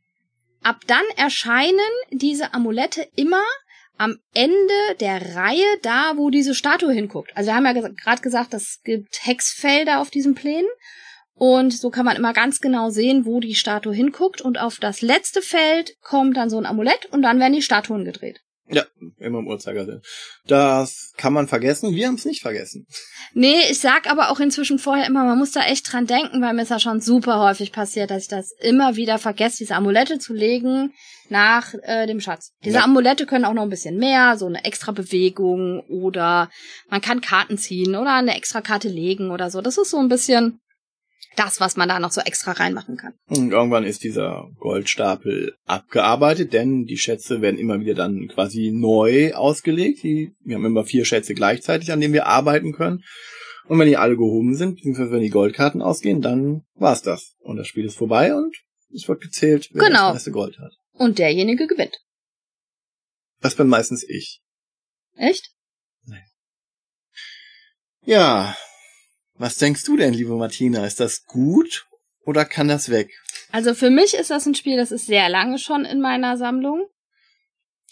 ab 0.61 0.81
dann 0.87 1.03
erscheinen 1.17 1.79
diese 2.11 2.53
Amulette 2.53 3.07
immer 3.15 3.43
am 3.97 4.17
Ende 4.33 4.95
der 4.99 5.35
Reihe 5.35 5.77
da, 5.81 6.13
wo 6.15 6.29
diese 6.29 6.55
Statue 6.55 6.93
hinguckt. 6.93 7.35
Also 7.35 7.49
wir 7.49 7.55
haben 7.55 7.65
ja 7.65 7.73
gerade 7.73 8.21
gesagt, 8.21 8.53
es 8.53 8.81
gibt 8.83 9.25
Hexfelder 9.25 9.99
auf 9.99 10.09
diesen 10.09 10.35
Plänen. 10.35 10.69
Und 11.33 11.71
so 11.71 11.89
kann 11.89 12.05
man 12.05 12.17
immer 12.17 12.33
ganz 12.33 12.59
genau 12.59 12.89
sehen, 12.89 13.25
wo 13.25 13.39
die 13.39 13.55
Statue 13.55 13.93
hinguckt. 13.93 14.41
Und 14.41 14.59
auf 14.59 14.77
das 14.77 15.01
letzte 15.01 15.41
Feld 15.41 15.97
kommt 16.01 16.37
dann 16.37 16.49
so 16.49 16.57
ein 16.57 16.65
Amulett 16.65 17.07
und 17.11 17.21
dann 17.21 17.39
werden 17.39 17.53
die 17.53 17.61
Statuen 17.61 18.05
gedreht. 18.05 18.41
Ja, 18.71 18.83
immer 19.17 19.39
im 19.39 19.47
Uhrzeigersinn. 19.47 20.01
Das 20.45 21.13
kann 21.17 21.33
man 21.33 21.47
vergessen. 21.47 21.95
Wir 21.95 22.07
haben 22.07 22.15
es 22.15 22.25
nicht 22.25 22.41
vergessen. 22.41 22.85
Nee, 23.33 23.61
ich 23.69 23.79
sag 23.79 24.09
aber 24.09 24.29
auch 24.29 24.39
inzwischen 24.39 24.79
vorher 24.79 25.07
immer, 25.07 25.23
man 25.25 25.37
muss 25.39 25.51
da 25.51 25.61
echt 25.65 25.91
dran 25.91 26.05
denken, 26.05 26.41
weil 26.41 26.53
mir 26.53 26.61
ist 26.63 26.69
ja 26.69 26.79
schon 26.79 27.01
super 27.01 27.39
häufig 27.39 27.71
passiert, 27.71 28.11
dass 28.11 28.23
ich 28.23 28.27
das 28.29 28.51
immer 28.61 28.95
wieder 28.95 29.17
vergesse, 29.17 29.57
diese 29.57 29.75
Amulette 29.75 30.19
zu 30.19 30.33
legen 30.33 30.93
nach 31.29 31.73
äh, 31.83 32.05
dem 32.07 32.19
Schatz. 32.21 32.53
Diese 32.63 32.77
Ja. 32.77 32.83
Amulette 32.83 33.25
können 33.25 33.45
auch 33.45 33.53
noch 33.53 33.63
ein 33.63 33.69
bisschen 33.69 33.97
mehr, 33.97 34.37
so 34.37 34.45
eine 34.45 34.63
extra 34.65 34.91
Bewegung 34.91 35.81
oder 35.89 36.49
man 36.89 37.01
kann 37.01 37.21
Karten 37.21 37.57
ziehen 37.57 37.95
oder 37.95 38.13
eine 38.13 38.35
extra 38.35 38.61
Karte 38.61 38.87
legen 38.89 39.31
oder 39.31 39.49
so. 39.51 39.61
Das 39.61 39.77
ist 39.77 39.89
so 39.91 39.97
ein 39.97 40.09
bisschen 40.09 40.59
das, 41.35 41.59
was 41.59 41.77
man 41.77 41.87
da 41.89 41.99
noch 41.99 42.11
so 42.11 42.21
extra 42.21 42.51
reinmachen 42.51 42.97
kann. 42.97 43.13
Und 43.27 43.51
irgendwann 43.51 43.85
ist 43.85 44.03
dieser 44.03 44.49
Goldstapel 44.57 45.55
abgearbeitet, 45.65 46.53
denn 46.53 46.85
die 46.85 46.97
Schätze 46.97 47.41
werden 47.41 47.59
immer 47.59 47.79
wieder 47.79 47.93
dann 47.93 48.27
quasi 48.27 48.71
neu 48.73 49.33
ausgelegt. 49.33 50.03
Die, 50.03 50.33
wir 50.43 50.55
haben 50.55 50.65
immer 50.65 50.85
vier 50.85 51.05
Schätze 51.05 51.33
gleichzeitig, 51.33 51.91
an 51.91 52.01
denen 52.01 52.13
wir 52.13 52.25
arbeiten 52.27 52.73
können. 52.73 53.03
Und 53.67 53.77
wenn 53.79 53.87
die 53.87 53.97
alle 53.97 54.17
gehoben 54.17 54.55
sind, 54.55 54.75
beziehungsweise 54.75 55.11
wenn 55.11 55.21
die 55.21 55.29
Goldkarten 55.29 55.81
ausgehen, 55.81 56.21
dann 56.21 56.63
war's 56.73 57.03
das. 57.03 57.35
Und 57.39 57.57
das 57.57 57.67
Spiel 57.67 57.85
ist 57.85 57.97
vorbei 57.97 58.35
und 58.35 58.55
es 58.93 59.07
wird 59.07 59.21
gezählt, 59.21 59.69
wer 59.71 59.85
Genau. 59.87 60.05
das 60.07 60.13
meiste 60.15 60.31
Gold 60.31 60.57
hat. 60.59 60.73
Und 60.93 61.19
derjenige 61.19 61.67
gewinnt. 61.67 61.95
Das 63.41 63.55
bin 63.55 63.67
meistens 63.67 64.03
ich. 64.03 64.41
Echt? 65.15 65.51
Ja. 68.05 68.55
Was 69.39 69.55
denkst 69.55 69.85
du 69.85 69.95
denn, 69.95 70.13
liebe 70.13 70.35
Martina? 70.35 70.85
Ist 70.85 70.99
das 70.99 71.23
gut 71.23 71.87
oder 72.25 72.43
kann 72.43 72.67
das 72.67 72.89
weg? 72.89 73.09
Also 73.53 73.73
für 73.73 73.89
mich 73.89 74.13
ist 74.13 74.31
das 74.31 74.45
ein 74.45 74.53
Spiel, 74.53 74.75
das 74.75 74.91
ist 74.91 75.05
sehr 75.05 75.29
lange 75.29 75.57
schon 75.57 75.85
in 75.85 76.01
meiner 76.01 76.35
Sammlung. 76.35 76.87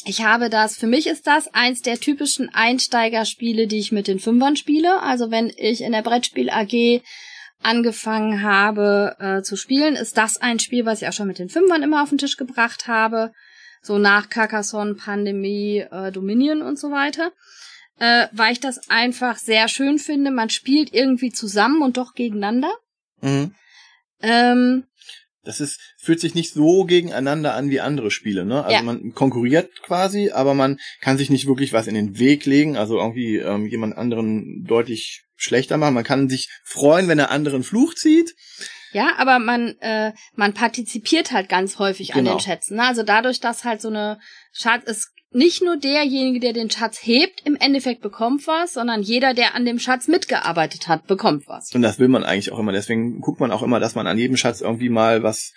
Ich 0.04 0.24
habe 0.24 0.50
das, 0.50 0.76
für 0.76 0.88
mich 0.88 1.08
ist 1.08 1.26
das 1.26 1.48
eins 1.54 1.82
der 1.82 2.02
typischen 2.02 2.54
Einsteigerspiele, 2.54 3.68
die 3.68 3.80
ich 3.80 3.94
mit 3.94 4.10
den 4.10 4.20
Fünfern 4.20 4.58
spiele. 4.58 5.02
Also 5.02 5.32
wenn 5.32 5.50
ich 5.56 5.82
in 5.82 5.94
der 5.94 6.02
Brettspiel 6.02 6.50
AG 6.50 7.02
angefangen 7.64 8.44
habe 8.44 9.16
äh, 9.20 9.42
zu 9.42 9.56
spielen, 9.56 9.96
ist 9.96 10.18
das 10.18 10.42
ein 10.42 10.60
Spiel, 10.60 10.86
was 10.86 11.02
ich 11.02 11.08
auch 11.08 11.14
schon 11.14 11.28
mit 11.28 11.40
den 11.40 11.50
Fünfern 11.50 11.82
immer 11.82 12.04
auf 12.04 12.10
den 12.10 12.18
Tisch 12.18 12.36
gebracht 12.36 12.88
habe. 12.88 13.32
So 13.82 13.98
nach 13.98 14.28
Carcassonne, 14.28 14.96
Pandemie, 14.96 15.86
äh, 15.90 16.12
Dominion 16.12 16.62
und 16.62 16.78
so 16.78 16.92
weiter. 16.92 17.32
Äh, 18.00 18.28
weil 18.32 18.54
ich 18.54 18.60
das 18.60 18.90
einfach 18.90 19.38
sehr 19.38 19.68
schön 19.68 19.98
finde. 19.98 20.32
Man 20.32 20.50
spielt 20.50 20.94
irgendwie 20.94 21.32
zusammen 21.32 21.82
und 21.82 21.98
doch 21.98 22.14
gegeneinander. 22.14 22.72
Mhm. 23.22 23.56
Ähm, 24.22 24.84
Das 25.44 25.62
ist, 25.62 25.80
fühlt 25.98 26.20
sich 26.20 26.36
nicht 26.36 26.54
so 26.54 26.84
gegeneinander 26.84 27.54
an 27.56 27.70
wie 27.70 27.80
andere 27.80 28.12
Spiele, 28.12 28.46
ne? 28.46 28.64
Also 28.66 28.76
Ja. 28.76 28.82
man 28.82 29.14
konkurriert 29.14 29.82
quasi, 29.82 30.32
aber 30.32 30.54
man 30.54 30.78
kann 31.00 31.18
sich 31.18 31.30
nicht 31.30 31.48
wirklich 31.48 31.72
was 31.72 31.88
in 31.88 31.96
den 31.96 32.20
Weg 32.20 32.46
legen, 32.46 32.76
also 32.76 32.98
irgendwie 32.98 33.38
ähm, 33.38 33.66
jemand 33.66 33.98
anderen 33.98 34.66
deutlich 34.66 35.24
schlechter 35.38 35.78
machen. 35.78 35.94
Man 35.94 36.04
kann 36.04 36.28
sich 36.30 36.50
freuen, 36.66 37.08
wenn 37.08 37.20
er 37.20 37.32
anderen 37.32 37.64
Fluch 37.64 37.94
zieht. 37.94 38.36
Ja, 38.98 39.14
aber 39.20 39.38
man, 39.38 39.76
äh, 39.82 40.12
man 40.34 40.56
partizipiert 40.56 41.32
halt 41.32 41.50
ganz 41.50 41.78
häufig 41.78 42.16
an 42.16 42.24
Genau. 42.24 42.38
den 42.38 42.40
Schätzen. 42.40 42.78
Ne? 42.78 42.84
Also 42.84 43.04
dadurch, 43.04 43.40
dass 43.40 43.64
halt 43.64 43.80
so 43.80 43.90
eine 43.90 44.20
Schatz 44.52 44.86
ist, 44.86 45.12
nicht 45.30 45.62
nur 45.62 45.78
derjenige, 45.78 46.40
der 46.40 46.54
den 46.54 46.72
Schatz 46.72 46.98
hebt, 47.04 47.46
im 47.46 47.56
Endeffekt 47.58 48.02
bekommt 48.02 48.48
was, 48.48 48.74
sondern 48.74 49.04
jeder, 49.04 49.36
der 49.36 49.54
an 49.54 49.66
dem 49.66 49.78
Schatz 49.78 50.08
mitgearbeitet 50.08 50.88
hat, 50.88 51.06
bekommt 51.06 51.44
was. 51.46 51.76
Und 51.76 51.84
das 51.84 52.00
will 52.00 52.08
man 52.08 52.24
eigentlich 52.24 52.52
auch 52.52 52.58
immer. 52.58 52.72
Deswegen 52.72 53.20
guckt 53.20 53.40
man 53.40 53.52
auch 53.52 53.62
immer, 53.62 53.80
dass 53.80 53.94
man 53.94 54.08
an 54.08 54.18
jedem 54.18 54.36
Schatz 54.36 54.62
irgendwie 54.62 54.90
mal 54.90 55.22
was 55.22 55.54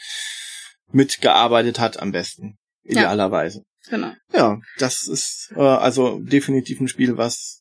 mitgearbeitet 0.93 1.81
hat, 1.81 1.99
am 1.99 2.13
besten. 2.13 2.59
Ja. 2.83 2.93
Idealerweise. 2.93 3.63
Genau. 3.89 4.13
Ja, 4.35 4.59
das 4.77 5.09
ist 5.09 5.51
äh, 5.57 5.61
also 5.61 6.19
definitiv 6.21 6.79
ein 6.79 6.89
Spiel, 6.89 7.17
was 7.17 7.60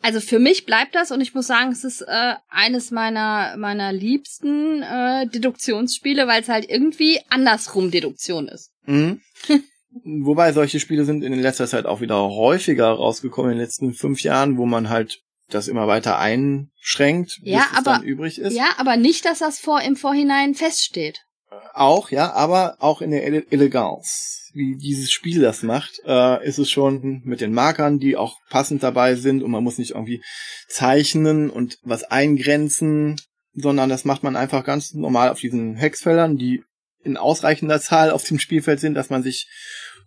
Also 0.00 0.20
für 0.20 0.38
mich 0.38 0.64
bleibt 0.64 0.94
das 0.94 1.10
und 1.10 1.20
ich 1.20 1.34
muss 1.34 1.46
sagen, 1.48 1.72
es 1.72 1.82
ist 1.84 2.02
äh, 2.02 2.34
eines 2.48 2.90
meiner 2.90 3.56
meiner 3.56 3.92
liebsten 3.92 4.82
äh, 4.82 5.26
Deduktionsspiele, 5.26 6.26
weil 6.28 6.42
es 6.42 6.48
halt 6.48 6.68
irgendwie 6.70 7.20
andersrum 7.30 7.90
Deduktion 7.90 8.46
ist. 8.48 8.70
Mhm. 8.86 9.20
Wobei 10.04 10.52
solche 10.52 10.78
Spiele 10.80 11.04
sind 11.04 11.24
in 11.24 11.32
letzter 11.40 11.66
Zeit 11.66 11.86
auch 11.86 12.00
wieder 12.00 12.16
häufiger 12.30 12.88
rausgekommen 12.90 13.52
in 13.52 13.58
den 13.58 13.64
letzten 13.64 13.94
fünf 13.94 14.20
Jahren, 14.22 14.56
wo 14.56 14.66
man 14.66 14.88
halt 14.88 15.20
das 15.50 15.66
immer 15.66 15.86
weiter 15.88 16.18
einschränkt, 16.18 17.38
Ja, 17.42 17.58
bis 17.60 17.66
es 17.72 17.78
aber- 17.78 17.90
dann 17.98 18.02
übrig 18.04 18.38
ist. 18.38 18.54
Ja, 18.54 18.68
aber 18.76 18.96
nicht, 18.96 19.24
dass 19.24 19.38
das 19.40 19.58
vor 19.58 19.80
im 19.80 19.96
Vorhinein 19.96 20.54
feststeht. 20.54 21.22
Auch, 21.72 22.10
ja, 22.10 22.32
aber 22.32 22.76
auch 22.78 23.00
in 23.00 23.10
der 23.10 23.24
Ele 23.24 23.46
Eleganz, 23.50 24.50
wie 24.52 24.76
dieses 24.76 25.10
Spiel 25.10 25.40
das 25.40 25.62
macht, 25.62 26.00
äh, 26.04 26.46
ist 26.46 26.58
es 26.58 26.70
schon 26.70 27.22
mit 27.24 27.40
den 27.40 27.54
Markern, 27.54 27.98
die 27.98 28.16
auch 28.16 28.36
passend 28.50 28.82
dabei 28.82 29.14
sind 29.14 29.42
und 29.42 29.50
man 29.50 29.64
muss 29.64 29.78
nicht 29.78 29.92
irgendwie 29.92 30.22
zeichnen 30.68 31.48
und 31.48 31.78
was 31.82 32.04
eingrenzen, 32.04 33.16
sondern 33.54 33.88
das 33.88 34.04
macht 34.04 34.22
man 34.22 34.36
einfach 34.36 34.64
ganz 34.64 34.92
normal 34.92 35.30
auf 35.30 35.40
diesen 35.40 35.76
Hexfeldern, 35.76 36.36
die 36.36 36.64
in 37.02 37.16
ausreichender 37.16 37.80
Zahl 37.80 38.10
auf 38.10 38.24
dem 38.24 38.38
Spielfeld 38.38 38.80
sind, 38.80 38.94
dass 38.94 39.10
man 39.10 39.22
sich 39.22 39.48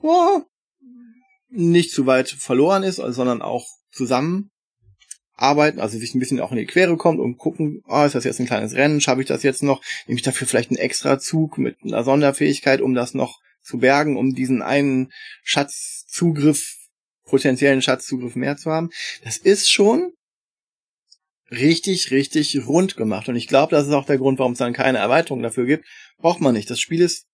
oh, 0.01 0.41
nicht 1.49 1.91
zu 1.91 2.05
weit 2.05 2.29
verloren 2.29 2.83
ist, 2.83 2.97
sondern 2.97 3.41
auch 3.41 3.65
zusammen 3.91 4.51
arbeiten, 5.41 5.79
also 5.79 5.97
sich 5.97 6.13
ein 6.13 6.19
bisschen 6.19 6.39
auch 6.39 6.51
in 6.51 6.57
die 6.57 6.65
Quere 6.65 6.97
kommt 6.97 7.19
und 7.19 7.37
gucken, 7.37 7.81
ah, 7.87 8.05
ist 8.05 8.13
das 8.13 8.25
jetzt 8.25 8.39
ein 8.39 8.45
kleines 8.45 8.75
Rennen, 8.75 9.01
schaffe 9.01 9.21
ich 9.21 9.27
das 9.27 9.41
jetzt 9.41 9.63
noch, 9.63 9.81
nehme 10.05 10.17
ich 10.17 10.23
dafür 10.23 10.47
vielleicht 10.47 10.69
einen 10.69 10.77
extra 10.77 11.19
Zug 11.19 11.57
mit 11.57 11.77
einer 11.83 12.03
Sonderfähigkeit, 12.03 12.79
um 12.79 12.93
das 12.93 13.13
noch 13.13 13.39
zu 13.63 13.79
bergen, 13.79 14.17
um 14.17 14.33
diesen 14.33 14.61
einen 14.61 15.11
Schatzzugriff, 15.43 16.75
potenziellen 17.25 17.81
Schatzzugriff 17.81 18.35
mehr 18.35 18.57
zu 18.57 18.71
haben. 18.71 18.89
Das 19.23 19.37
ist 19.37 19.71
schon 19.71 20.11
richtig, 21.49 22.11
richtig 22.11 22.67
rund 22.67 22.95
gemacht. 22.95 23.27
Und 23.27 23.35
ich 23.35 23.47
glaube, 23.47 23.71
das 23.71 23.87
ist 23.87 23.93
auch 23.93 24.05
der 24.05 24.17
Grund, 24.17 24.39
warum 24.39 24.53
es 24.53 24.59
dann 24.59 24.73
keine 24.73 24.99
Erweiterung 24.99 25.41
dafür 25.41 25.65
gibt. 25.65 25.85
Braucht 26.17 26.41
man 26.41 26.53
nicht. 26.53 26.69
Das 26.69 26.79
Spiel 26.79 27.01
ist 27.01 27.25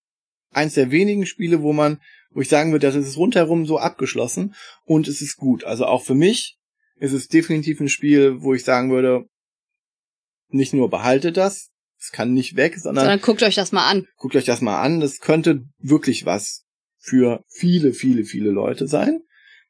eins 0.52 0.74
der 0.76 0.92
wenigen 0.92 1.26
Spiele, 1.26 1.62
wo 1.62 1.74
man, 1.74 2.00
wo 2.32 2.42
ich 2.42 2.50
sagen 2.50 2.72
würde, 2.72 2.88
das 2.88 2.96
ist 2.96 3.18
rundherum 3.18 3.66
so 3.66 3.80
abgeschlossen 3.80 4.56
und 4.86 5.08
es 5.08 5.22
ist 5.22 5.38
gut. 5.38 5.64
Also 5.64 5.86
auch 5.86 6.04
für 6.04 6.16
mich 6.16 6.57
ist 7.00 7.14
es 7.14 7.28
definitiv 7.28 7.80
ein 7.80 7.90
Spiel, 7.90 8.42
wo 8.42 8.54
ich 8.54 8.64
sagen 8.64 8.92
würde, 8.92 9.26
nicht 10.50 10.74
nur 10.74 10.90
behaltet 10.90 11.38
das, 11.38 11.70
es 12.00 12.12
kann 12.12 12.34
nicht 12.34 12.56
weg, 12.56 12.78
sondern 12.78 13.06
Sondern 13.06 13.22
guckt 13.22 13.44
euch 13.44 13.56
das 13.56 13.72
mal 13.72 13.90
an. 13.90 14.08
guckt 14.18 14.36
euch 14.36 14.46
das 14.46 14.62
mal 14.62 14.82
an. 14.82 15.00
Das 15.00 15.20
könnte 15.20 15.64
wirklich 15.80 16.26
was 16.26 16.66
für 17.00 17.44
viele, 17.50 17.94
viele, 17.94 18.24
viele 18.24 18.52
Leute 18.52 18.88
sein, 18.88 19.22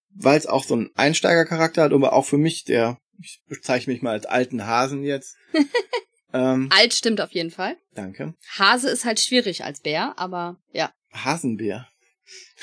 weil 0.10 0.38
es 0.38 0.46
auch 0.46 0.64
so 0.64 0.74
einen 0.76 0.90
Einsteigercharakter 0.96 1.84
hat, 1.84 1.94
aber 1.94 2.14
auch 2.14 2.26
für 2.26 2.38
mich, 2.38 2.64
der, 2.64 3.00
ich 3.22 3.42
bezeichne 3.48 3.94
mich 3.94 4.02
mal 4.02 4.12
als 4.12 4.26
alten 4.26 4.66
Hasen 4.66 5.04
jetzt. 5.04 5.36
ähm, 6.34 6.70
Alt 6.72 6.94
stimmt 6.94 7.22
auf 7.22 7.32
jeden 7.32 7.52
Fall. 7.52 7.78
danke. 7.94 8.34
Hase 8.58 8.90
ist 8.90 9.06
halt 9.06 9.20
schwierig 9.20 9.64
als 9.64 9.82
Bär, 9.82 10.14
aber 10.18 10.58
ja. 10.74 10.92
Hasenbär. 11.14 11.88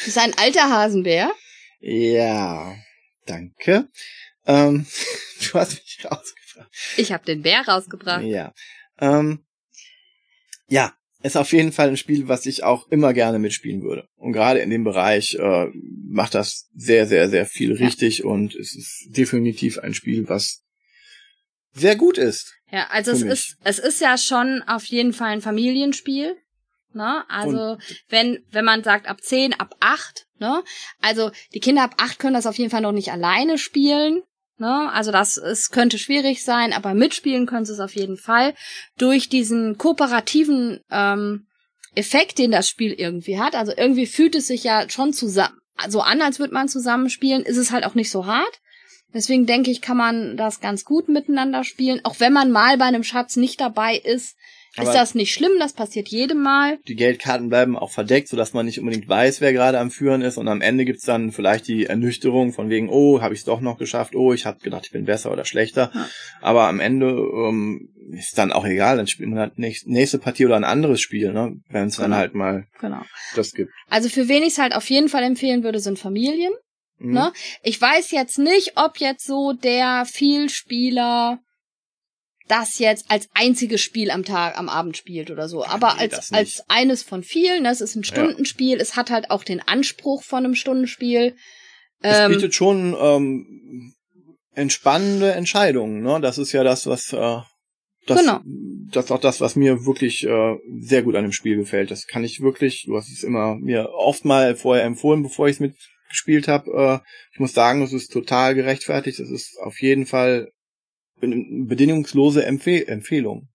Ist 0.06 0.18
ein 0.18 0.34
alter 0.36 0.68
Hasenbär. 0.70 1.32
Ja, 1.80 2.74
danke. 3.26 3.88
Ähm, 4.46 4.86
du 5.52 5.58
hast 5.58 5.72
mich 5.72 6.04
rausgefragt. 6.04 6.70
Ich 6.96 7.12
habe 7.12 7.24
den 7.24 7.42
Bär 7.42 7.62
rausgebracht. 7.66 8.24
Ja. 8.24 8.52
Ähm, 8.98 9.44
ja, 10.68 10.94
ist 11.22 11.36
auf 11.36 11.52
jeden 11.52 11.72
Fall 11.72 11.88
ein 11.88 11.96
Spiel, 11.96 12.28
was 12.28 12.44
ich 12.46 12.64
auch 12.64 12.88
immer 12.88 13.14
gerne 13.14 13.38
mitspielen 13.38 13.82
würde. 13.82 14.08
Und 14.16 14.32
gerade 14.32 14.60
in 14.60 14.70
dem 14.70 14.84
Bereich 14.84 15.34
äh, 15.36 15.66
macht 16.06 16.34
das 16.34 16.68
sehr, 16.74 17.06
sehr, 17.06 17.30
sehr 17.30 17.46
viel 17.46 17.72
richtig 17.72 18.24
und 18.24 18.54
es 18.54 18.76
ist 18.76 19.06
definitiv 19.16 19.78
ein 19.78 19.94
Spiel, 19.94 20.28
was 20.28 20.62
sehr 21.72 21.96
gut 21.96 22.18
ist. 22.18 22.54
Ja, 22.70 22.88
also 22.90 23.10
es 23.10 23.22
mich. 23.22 23.32
ist, 23.32 23.56
es 23.64 23.78
ist 23.78 24.00
ja 24.00 24.18
schon 24.18 24.62
auf 24.66 24.84
jeden 24.84 25.12
Fall 25.12 25.30
ein 25.30 25.40
Familienspiel. 25.40 26.36
Ne? 26.92 27.24
Also 27.28 27.78
wenn, 28.08 28.44
wenn 28.50 28.64
man 28.64 28.84
sagt 28.84 29.08
ab 29.08 29.20
10, 29.22 29.54
ab 29.54 29.74
8, 29.80 30.26
ne? 30.38 30.62
Also 31.00 31.32
die 31.52 31.60
Kinder 31.60 31.82
ab 31.82 31.94
8 31.98 32.18
können 32.18 32.34
das 32.34 32.46
auf 32.46 32.56
jeden 32.56 32.70
Fall 32.70 32.82
noch 32.82 32.92
nicht 32.92 33.10
alleine 33.10 33.58
spielen. 33.58 34.22
Ne? 34.58 34.90
Also 34.92 35.10
das 35.10 35.36
es 35.36 35.70
könnte 35.70 35.98
schwierig 35.98 36.44
sein, 36.44 36.72
aber 36.72 36.94
mitspielen 36.94 37.46
können 37.46 37.64
sie 37.64 37.72
es 37.72 37.80
auf 37.80 37.94
jeden 37.94 38.16
Fall. 38.16 38.54
Durch 38.98 39.28
diesen 39.28 39.78
kooperativen 39.78 40.80
ähm, 40.90 41.46
Effekt, 41.94 42.38
den 42.38 42.50
das 42.50 42.68
Spiel 42.68 42.92
irgendwie 42.92 43.38
hat. 43.38 43.54
Also 43.54 43.72
irgendwie 43.76 44.06
fühlt 44.06 44.34
es 44.34 44.46
sich 44.46 44.64
ja 44.64 44.88
schon 44.88 45.12
zusammen, 45.12 45.58
so 45.88 46.00
an, 46.00 46.22
als 46.22 46.38
würde 46.38 46.54
man 46.54 46.68
zusammenspielen, 46.68 47.42
ist 47.42 47.56
es 47.56 47.72
halt 47.72 47.84
auch 47.84 47.94
nicht 47.94 48.10
so 48.10 48.26
hart. 48.26 48.60
Deswegen 49.12 49.46
denke 49.46 49.70
ich, 49.70 49.80
kann 49.80 49.96
man 49.96 50.36
das 50.36 50.60
ganz 50.60 50.84
gut 50.84 51.08
miteinander 51.08 51.62
spielen. 51.62 52.00
Auch 52.04 52.18
wenn 52.18 52.32
man 52.32 52.50
mal 52.50 52.76
bei 52.78 52.86
einem 52.86 53.04
Schatz 53.04 53.36
nicht 53.36 53.60
dabei 53.60 53.96
ist, 53.96 54.36
Aber- 54.76 54.88
ist 54.88 54.94
das 54.94 55.14
nicht 55.14 55.32
schlimm. 55.32 55.52
Das 55.58 55.72
passiert 55.72 56.08
jedem 56.08 56.42
Mal. 56.42 56.78
Die 56.88 56.96
Geldkarten 56.96 57.48
bleiben 57.48 57.76
auch 57.78 57.90
verdeckt, 57.90 58.28
sodass 58.28 58.52
man 58.54 58.66
nicht 58.66 58.78
unbedingt 58.80 59.08
weiß, 59.08 59.40
wer 59.40 59.52
gerade 59.52 59.78
am 59.78 59.90
Führen 59.90 60.22
ist. 60.22 60.36
Und 60.38 60.48
am 60.48 60.60
Ende 60.60 60.84
gibt's 60.84 61.04
dann 61.04 61.32
vielleicht 61.32 61.68
die 61.68 61.86
Ernüchterung 61.86 62.52
von 62.52 62.70
wegen, 62.70 62.88
oh, 62.88 63.20
habe 63.20 63.34
ich 63.34 63.40
es 63.40 63.44
doch 63.46 63.60
noch 63.60 63.78
geschafft, 63.78 64.14
oh, 64.14 64.32
ich 64.32 64.46
habe 64.46 64.60
gedacht, 64.60 64.86
ich 64.86 64.92
bin 64.92 65.04
besser 65.04 65.30
oder 65.32 65.44
schlechter. 65.44 65.90
Ja. 65.94 66.08
Aber 66.40 66.68
am 66.68 66.80
Ende 66.80 67.06
ähm, 67.08 67.88
ist 68.12 68.36
dann 68.36 68.52
auch 68.52 68.66
egal, 68.66 68.96
dann 68.96 69.06
spielt 69.06 69.28
man 69.30 69.38
halt 69.38 69.58
nächst, 69.58 69.86
nächste 69.86 70.18
Partie 70.18 70.44
oder 70.46 70.56
ein 70.56 70.64
anderes 70.64 71.00
Spiel, 71.00 71.32
ne? 71.32 71.56
wenn 71.70 71.88
es 71.88 71.96
dann 71.96 72.06
Genau. 72.06 72.16
halt 72.16 72.34
mal 72.34 72.66
Genau. 72.80 73.02
das 73.34 73.52
gibt. 73.52 73.70
Also 73.88 74.08
für 74.08 74.28
wen 74.28 74.42
ich 74.42 74.50
es 74.54 74.58
halt 74.58 74.74
auf 74.74 74.88
jeden 74.90 75.08
Fall 75.08 75.22
empfehlen 75.22 75.62
würde, 75.62 75.78
sind 75.80 75.98
Familien. 75.98 76.52
Mhm. 76.98 77.12
Ne? 77.14 77.32
Ich 77.62 77.80
weiß 77.80 78.10
jetzt 78.10 78.38
nicht, 78.38 78.72
ob 78.76 78.98
jetzt 78.98 79.26
so 79.26 79.52
der 79.52 80.04
Vielspieler 80.06 81.38
das 82.48 82.78
jetzt 82.78 83.10
als 83.10 83.28
einziges 83.34 83.80
Spiel 83.80 84.10
am 84.10 84.24
Tag, 84.24 84.58
am 84.58 84.68
Abend 84.68 84.96
spielt 84.96 85.30
oder 85.30 85.48
so. 85.48 85.64
Aber 85.64 85.94
nee, 85.94 86.00
als, 86.00 86.14
das 86.14 86.32
als 86.32 86.64
eines 86.68 87.02
von 87.02 87.22
vielen, 87.22 87.62
ne? 87.62 87.70
es 87.70 87.80
ist 87.80 87.94
ein 87.94 88.04
Stundenspiel, 88.04 88.80
es 88.80 88.96
hat 88.96 89.10
halt 89.10 89.30
auch 89.30 89.44
den 89.44 89.60
Anspruch 89.60 90.22
von 90.22 90.44
einem 90.44 90.54
Stundenspiel. 90.54 91.36
Es 92.00 92.18
Ähm, 92.18 92.32
bietet 92.32 92.54
schon 92.54 92.94
ähm, 93.00 93.94
entspannende 94.52 95.32
Entscheidungen, 95.32 96.02
ne? 96.02 96.20
Das 96.20 96.38
ist 96.38 96.52
ja 96.52 96.62
das, 96.64 96.86
was 96.86 97.12
äh, 97.12 97.38
das, 98.06 98.20
Genau. 98.20 98.40
das 98.90 99.06
ist 99.06 99.10
auch 99.10 99.20
das, 99.20 99.40
was 99.40 99.56
mir 99.56 99.86
wirklich 99.86 100.26
äh, 100.26 100.56
sehr 100.80 101.02
gut 101.02 101.16
an 101.16 101.22
dem 101.22 101.32
Spiel 101.32 101.56
gefällt. 101.56 101.90
Das 101.90 102.06
kann 102.06 102.24
ich 102.24 102.40
wirklich, 102.42 102.84
du 102.86 102.96
hast 102.96 103.10
es 103.10 103.22
immer 103.22 103.54
mir 103.56 103.90
oft 103.90 104.24
mal 104.24 104.54
vorher 104.56 104.84
empfohlen, 104.84 105.22
bevor 105.22 105.48
ich 105.48 105.56
es 105.56 105.60
mitgespielt 105.60 106.46
habe. 106.46 107.02
Äh, 107.02 107.08
ich 107.32 107.40
muss 107.40 107.54
sagen, 107.54 107.82
es 107.82 107.94
ist 107.94 108.12
total 108.12 108.54
gerechtfertigt. 108.54 109.18
Es 109.18 109.30
ist 109.30 109.58
auf 109.62 109.80
jeden 109.80 110.04
Fall 110.04 110.50
bedingungslose 111.66 112.44
Empfehl 112.44 112.84
Empfehlung. 112.88 113.48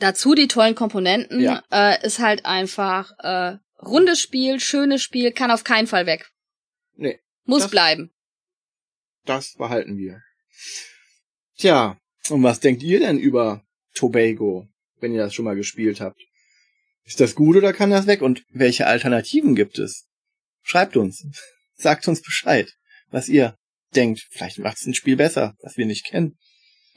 dazu 0.00 0.36
die 0.36 0.46
tollen 0.46 0.76
Komponenten, 0.76 1.40
Ja. 1.40 1.60
äh, 1.72 2.06
ist 2.06 2.20
halt 2.20 2.44
einfach 2.44 3.10
äh, 3.18 3.56
rundes 3.84 4.20
Spiel, 4.20 4.60
schönes 4.60 5.02
Spiel, 5.02 5.32
kann 5.32 5.50
auf 5.50 5.64
keinen 5.64 5.88
Fall 5.88 6.06
weg. 6.06 6.30
Nee, 6.94 7.18
Muss 7.44 7.62
Das- 7.62 7.70
bleiben. 7.72 8.12
das 9.24 9.54
behalten 9.54 9.96
wir. 9.96 10.22
Tja, 11.56 11.98
und 12.30 12.42
was 12.44 12.60
denkt 12.60 12.82
ihr 12.84 13.00
denn 13.00 13.18
über 13.18 13.64
Tobago, 13.94 14.68
wenn 15.00 15.12
ihr 15.12 15.18
das 15.22 15.34
schon 15.34 15.44
mal 15.44 15.56
gespielt 15.56 16.00
habt? 16.00 16.20
Ist 17.04 17.18
das 17.18 17.34
gut 17.34 17.56
oder 17.56 17.72
kann 17.72 17.90
das 17.90 18.06
weg? 18.06 18.22
Und 18.22 18.44
welche 18.50 18.86
Alternativen 18.86 19.56
gibt 19.56 19.78
es? 19.80 20.06
Schreibt 20.62 20.96
uns. 20.96 21.26
sagt 21.74 22.06
uns 22.06 22.22
Bescheid, 22.22 22.72
was 23.10 23.28
ihr 23.28 23.56
denkt. 23.94 24.26
Vielleicht 24.30 24.58
macht 24.58 24.78
es 24.78 24.86
ein 24.86 24.94
Spiel 24.94 25.16
besser, 25.16 25.54
was 25.62 25.76
wir 25.76 25.86
nicht 25.86 26.06
kennen. 26.06 26.36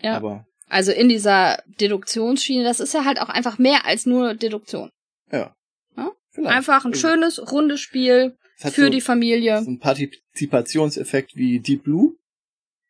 Ja. 0.01 0.15
Aber 0.15 0.45
Also 0.67 0.91
in 0.91 1.09
dieser 1.09 1.61
Deduktionsschiene, 1.79 2.63
das 2.63 2.79
ist 2.79 2.93
ja 2.93 3.05
halt 3.05 3.19
auch 3.19 3.29
einfach 3.29 3.57
mehr 3.57 3.85
als 3.85 4.05
nur 4.05 4.33
Deduktion. 4.35 4.89
ja. 5.31 5.55
Ja? 5.97 6.11
Vielleicht. 6.31 6.55
Einfach 6.55 6.85
ein 6.85 6.93
Also, 6.93 7.07
schönes, 7.09 7.51
rundes 7.51 7.81
Spiel 7.81 8.37
für 8.57 8.69
so, 8.85 8.89
die 8.89 9.01
Familie. 9.01 9.61
so 9.61 9.67
einen 9.67 9.79
Partizipationseffekt 9.79 11.35
wie 11.35 11.59
Deep 11.59 11.83
Blue. 11.83 12.15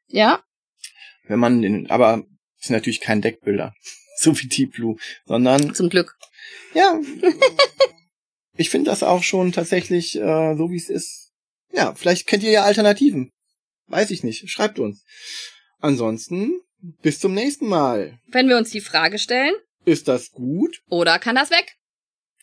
Ja, 0.08 0.44
Wenn 1.28 1.40
man 1.40 1.62
den, 1.62 1.90
aber 1.90 2.24
ist 2.60 2.70
natürlich 2.70 3.00
kein 3.02 3.22
Deckbilder, 3.22 3.74
so 4.18 4.38
wie 4.40 4.48
Deep 4.48 4.74
Blue, 4.74 4.98
sondern 5.26 5.74
zum 5.74 5.90
Glück. 5.90 6.16
ja, 6.76 7.00
ich 8.56 8.70
finde 8.70 8.92
das 8.92 9.02
auch 9.04 9.24
schon 9.24 9.52
tatsächlich 9.54 10.16
äh, 10.18 10.56
so 10.56 10.70
wie 10.70 10.78
es 10.78 10.90
ist. 10.90 11.32
Ja, 11.72 11.96
vielleicht 11.96 12.28
kennt 12.28 12.44
ihr 12.44 12.52
ja 12.52 12.64
Alternativen. 12.64 13.32
Weiß 13.92 14.10
ich 14.12 14.24
nicht. 14.24 14.50
Schreibt 14.50 14.80
uns. 14.80 15.04
Ansonsten 15.80 16.62
bis 17.02 17.20
zum 17.20 17.34
nächsten 17.34 17.68
Mal. 17.68 18.20
Wenn 18.28 18.48
wir 18.48 18.58
uns 18.58 18.72
die 18.72 18.82
Frage 18.82 19.20
stellen, 19.20 19.54
Ist 19.86 20.08
das 20.08 20.32
gut? 20.32 20.82
oder 20.90 21.20
kann 21.20 21.36
das 21.36 21.52
weg? 21.52 21.76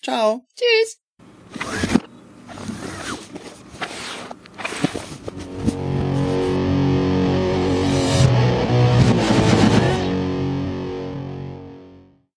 Ciao. 0.03 0.45
Tschüss. 0.55 0.99